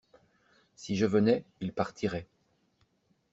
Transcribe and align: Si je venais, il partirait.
Si 0.75 0.95
je 0.95 1.05
venais, 1.05 1.45
il 1.59 1.73
partirait. 1.73 2.25